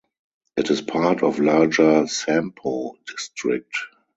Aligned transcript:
It 0.57 0.71
is 0.71 0.81
part 0.81 1.21
of 1.21 1.37
larger 1.37 2.07
Sampo 2.07 2.93
district. 3.05 3.77